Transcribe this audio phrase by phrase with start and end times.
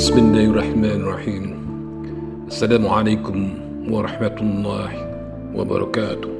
[0.00, 1.60] Bismillahirrahmanirrahim
[2.48, 3.52] Assalamualaikum
[3.84, 4.96] warahmatullahi
[5.52, 6.32] wabarakatuh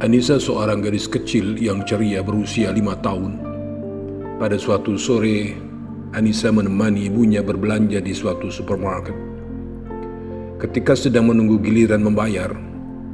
[0.00, 3.36] Anissa seorang gadis kecil yang ceria berusia lima tahun.
[4.40, 5.52] Pada suatu sore,
[6.16, 9.12] Anissa menemani ibunya berbelanja di suatu supermarket.
[10.56, 12.48] Ketika sedang menunggu giliran membayar,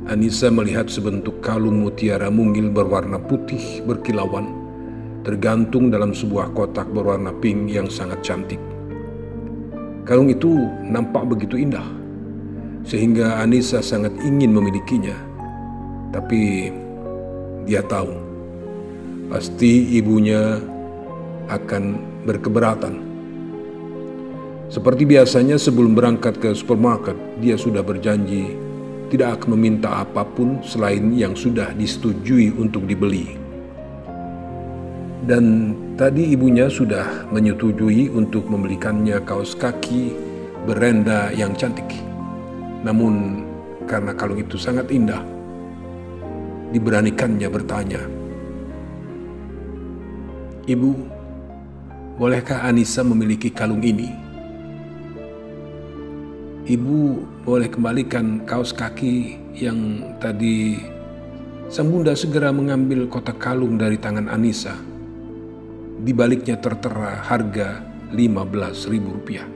[0.06, 4.65] Anissa melihat sebentuk kalung mutiara mungil berwarna putih berkilauan
[5.26, 8.62] tergantung dalam sebuah kotak berwarna pink yang sangat cantik.
[10.06, 11.82] Kalung itu nampak begitu indah,
[12.86, 15.18] sehingga Anissa sangat ingin memilikinya.
[16.14, 16.70] Tapi
[17.66, 18.14] dia tahu,
[19.26, 20.62] pasti ibunya
[21.50, 22.94] akan berkeberatan.
[24.70, 28.54] Seperti biasanya sebelum berangkat ke supermarket, dia sudah berjanji
[29.10, 33.45] tidak akan meminta apa pun selain yang sudah disetujui untuk dibeli.
[35.24, 40.12] Dan tadi ibunya sudah menyetujui untuk membelikannya kaos kaki
[40.68, 41.88] berenda yang cantik.
[42.84, 43.40] Namun
[43.88, 45.24] karena kalung itu sangat indah,
[46.76, 48.02] diberanikannya bertanya,
[50.66, 50.90] Ibu,
[52.18, 54.10] bolehkah Anissa memiliki kalung ini?
[56.66, 56.98] Ibu
[57.46, 60.82] boleh kembalikan kaos kaki yang tadi
[61.66, 64.74] Sang bunda segera mengambil kotak kalung dari tangan Anissa
[66.00, 67.80] di baliknya tertera harga
[68.12, 69.46] ribu rupiah.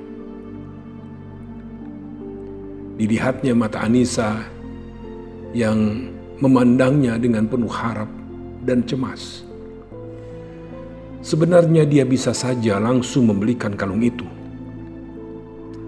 [3.00, 4.44] Dilihatnya mata Anissa
[5.56, 8.08] yang memandangnya dengan penuh harap
[8.64, 9.44] dan cemas.
[11.20, 14.24] Sebenarnya dia bisa saja langsung membelikan kalung itu.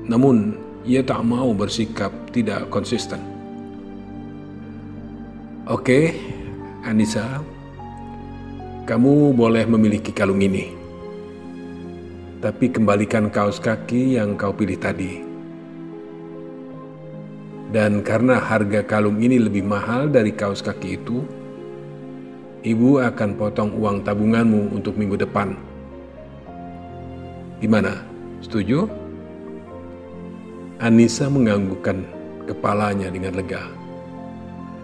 [0.08, 3.20] Namun, ia tak mau bersikap tidak konsisten.
[5.68, 6.16] Oke,
[6.84, 7.40] Anissa,
[8.82, 10.74] kamu boleh memiliki kalung ini.
[12.42, 15.22] Tapi kembalikan kaos kaki yang kau pilih tadi.
[17.70, 21.22] Dan karena harga kalung ini lebih mahal dari kaos kaki itu,
[22.66, 25.54] ibu akan potong uang tabunganmu untuk minggu depan.
[27.62, 28.02] Gimana?
[28.42, 28.90] Setuju?
[30.82, 32.02] Anissa menganggukkan
[32.50, 33.81] kepalanya dengan lega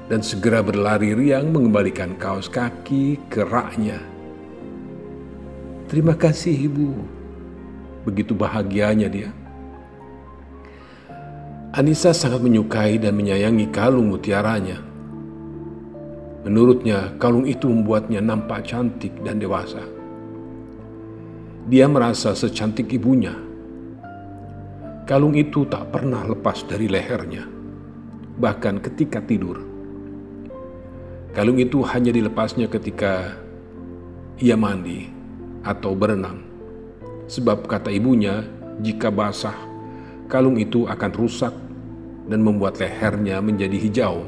[0.09, 4.01] dan segera berlari riang mengembalikan kaos kaki ke raknya.
[5.89, 6.97] Terima kasih ibu.
[8.09, 9.31] Begitu bahagianya dia.
[11.77, 14.81] Anissa sangat menyukai dan menyayangi kalung mutiaranya.
[16.49, 19.85] Menurutnya, kalung itu membuatnya nampak cantik dan dewasa.
[21.69, 23.37] Dia merasa secantik ibunya.
[25.05, 27.45] Kalung itu tak pernah lepas dari lehernya,
[28.41, 29.78] bahkan ketika tidur.
[31.39, 33.39] Kalung itu hanya dilepasnya ketika
[34.43, 35.07] ia mandi
[35.63, 36.43] atau berenang.
[37.31, 38.43] Sebab kata ibunya,
[38.83, 39.55] jika basah,
[40.27, 41.55] kalung itu akan rusak
[42.27, 44.27] dan membuat lehernya menjadi hijau.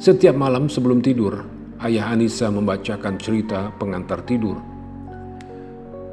[0.00, 1.44] Setiap malam sebelum tidur,
[1.84, 4.56] ayah Anissa membacakan cerita pengantar tidur.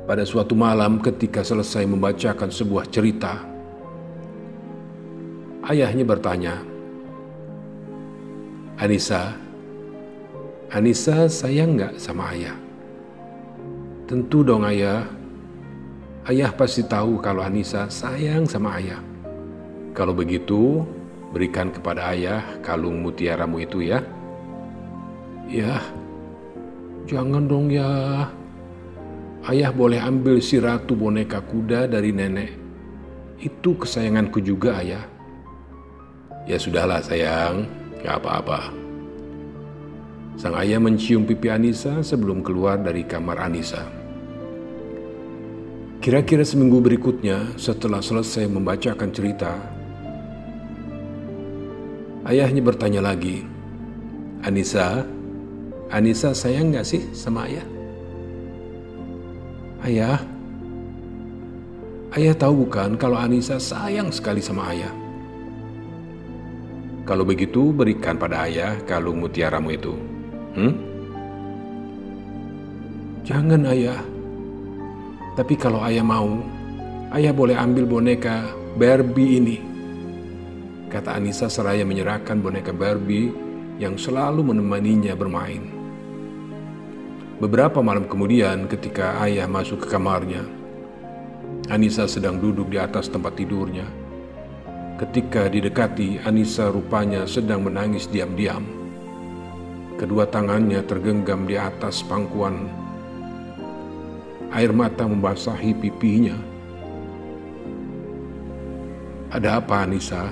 [0.03, 3.39] Pada suatu malam ketika selesai membacakan sebuah cerita,
[5.63, 6.74] ayahnya bertanya,
[8.75, 9.31] Anissa,
[10.67, 12.59] Anissa sayang nggak sama ayah?
[14.03, 15.07] Tentu dong ayah.
[16.27, 18.99] Ayah pasti tahu kalau Anissa sayang sama ayah.
[19.95, 20.83] Kalau begitu,
[21.31, 24.03] berikan kepada ayah kalung mutiaramu itu ya.
[25.47, 25.79] Ya,
[27.07, 28.27] jangan dong ya.
[29.47, 32.51] Ayah boleh ambil si ratu boneka kuda dari nenek.
[33.39, 35.07] Itu kesayanganku juga ayah.
[36.43, 38.69] Ya sudahlah sayang, Gak apa-apa.
[40.37, 43.81] Sang ayah mencium pipi Anissa sebelum keluar dari kamar Anissa.
[46.05, 49.57] Kira-kira seminggu berikutnya, setelah selesai membacakan cerita,
[52.29, 53.41] ayahnya bertanya lagi,
[54.45, 55.01] Anissa,
[55.89, 57.65] Anissa sayang gak sih sama ayah?
[59.81, 60.21] Ayah,
[62.13, 65.04] ayah tahu bukan kalau Anissa sayang sekali sama ayah.
[67.05, 69.93] Kalau begitu, berikan pada ayah kalung mutiaramu itu.
[70.57, 70.73] Hmm?
[73.21, 74.01] Jangan ayah.
[75.37, 76.41] Tapi kalau ayah mau,
[77.13, 79.57] ayah boleh ambil boneka Barbie ini.
[80.89, 83.29] Kata Anissa seraya menyerahkan boneka Barbie
[83.77, 85.61] yang selalu menemaninya bermain.
[87.37, 90.41] Beberapa malam kemudian ketika ayah masuk ke kamarnya,
[91.69, 94.04] Anissa sedang duduk di atas tempat tidurnya
[94.95, 98.63] Ketika didekati, Anissa rupanya sedang menangis diam-diam.
[99.99, 102.71] Kedua tangannya tergenggam di atas pangkuan.
[104.55, 106.39] air mata membasahi pipinya.
[109.35, 110.31] Ada apa Anissa?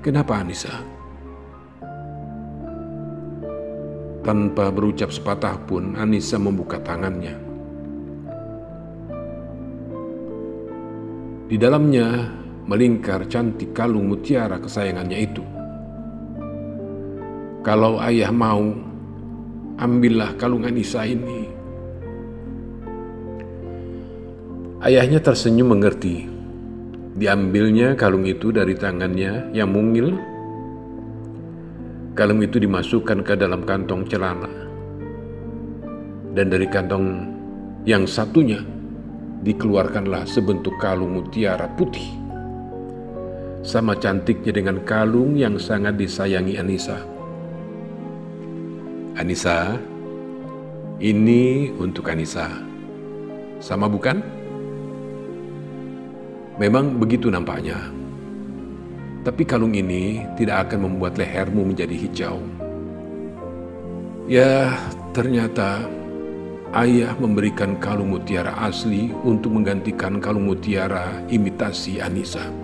[0.00, 0.72] Kenapa Anissa?
[4.24, 7.36] Tanpa berucap sepatah pun Anissa membuka tangannya.
[11.44, 15.44] Di dalamnya melingkar cantik kalung mutiara kesayangannya itu.
[17.64, 18.72] Kalau ayah mau,
[19.80, 21.48] ambillah kalung Anissa ini.
[24.84, 26.28] Ayahnya tersenyum mengerti.
[27.14, 30.12] Diambilnya kalung itu dari tangannya yang mungil.
[32.12, 34.50] Kalung itu dimasukkan ke dalam kantong celana.
[36.36, 37.06] Dan dari kantong
[37.88, 38.60] yang satunya
[39.40, 42.23] dikeluarkanlah sebentuk kalung mutiara putih.
[43.64, 47.00] Sama cantiknya dengan kalung yang sangat disayangi Anissa.
[49.16, 49.80] Anissa,
[51.00, 52.52] ini untuk Anissa.
[53.64, 54.20] Sama bukan?
[56.60, 57.80] Memang begitu nampaknya.
[59.24, 62.44] Tapi kalung ini tidak akan membuat lehermu menjadi hijau.
[64.28, 64.76] Ya,
[65.16, 65.88] ternyata
[66.76, 72.63] ayah memberikan kalung mutiara asli untuk menggantikan kalung mutiara imitasi Anissa.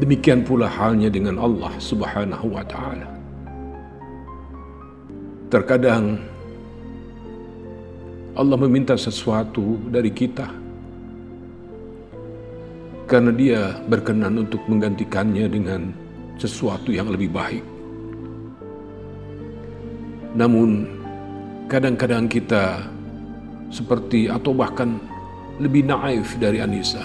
[0.00, 3.04] Demikian pula halnya dengan Allah Subhanahu wa taala.
[5.52, 6.16] Terkadang
[8.32, 10.48] Allah meminta sesuatu dari kita
[13.04, 15.92] karena Dia berkenan untuk menggantikannya dengan
[16.40, 17.64] sesuatu yang lebih baik.
[20.32, 20.88] Namun,
[21.68, 22.86] kadang-kadang kita
[23.68, 24.96] seperti atau bahkan
[25.60, 27.02] lebih naif dari Anissa,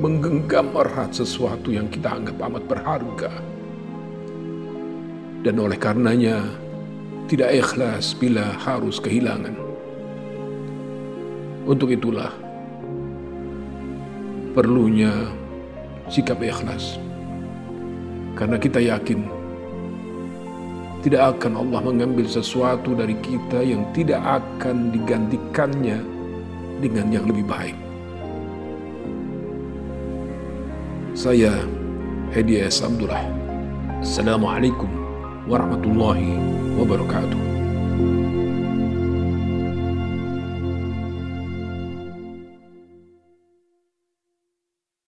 [0.00, 3.32] menggenggam erat sesuatu yang kita anggap amat berharga,
[5.44, 6.40] dan oleh karenanya
[7.28, 9.52] tidak ikhlas bila harus kehilangan.
[11.68, 12.32] Untuk itulah
[14.56, 15.12] perlunya
[16.08, 16.96] sikap ikhlas.
[18.34, 19.20] Karena kita yakin
[21.04, 26.00] tidak akan Allah mengambil sesuatu dari kita yang tidak akan digantikannya
[26.80, 27.89] dengan yang lebih baik.
[31.20, 31.52] Saya
[32.32, 32.80] Hedi S.
[32.80, 33.20] Abdullah.
[34.00, 34.88] Assalamualaikum
[35.52, 36.40] warahmatullahi
[36.80, 37.49] wabarakatuh.